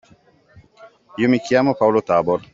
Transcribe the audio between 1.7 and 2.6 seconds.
Paolo Tabor.